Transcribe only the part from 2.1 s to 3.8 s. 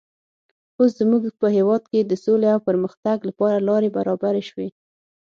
سولې او پرمختګ لپاره